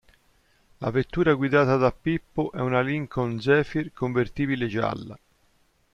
La 0.79 0.89
vettura 0.89 1.35
guidata 1.35 1.75
da 1.77 1.91
Pippo 1.91 2.51
è 2.53 2.59
una 2.59 2.81
Lincoln-Zephyr 2.81 3.91
convertibile 3.93 4.65
gialla. 4.65 5.15